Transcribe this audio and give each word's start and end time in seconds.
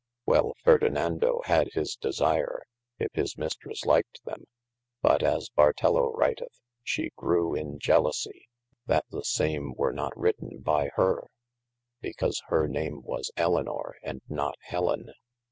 Well 0.25 0.53
Ferdinando 0.63 1.41
had 1.45 1.73
his 1.73 1.95
desire, 1.95 2.63
yf 2.99 3.09
his 3.13 3.37
Mistresse 3.37 3.85
lyked 3.85 4.23
them, 4.25 4.45
but 5.03 5.21
as 5.21 5.51
Bartello 5.55 6.11
writeth, 6.17 6.59
shee 6.83 7.11
grewe 7.15 7.53
in 7.55 7.77
jelousie, 7.77 8.47
that 8.87 9.05
the 9.11 9.23
same 9.23 9.73
were 9.75 9.93
not 9.93 10.17
written 10.17 10.57
by 10.63 10.89
hir, 10.95 11.27
because 12.01 12.41
hir 12.49 12.65
name 12.65 13.03
was 13.03 13.29
Elynor 13.37 13.91
and 14.01 14.21
not 14.27 14.55
Hellen. 14.61 15.11